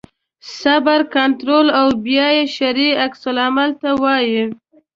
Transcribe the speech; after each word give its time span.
صبر 0.59 0.99
کنټرول 1.15 1.67
او 1.79 1.87
بیا 2.05 2.27
شرعي 2.55 2.91
عکس 3.05 3.21
العمل 3.31 3.71
ته 3.81 3.89
وایي. 4.01 4.43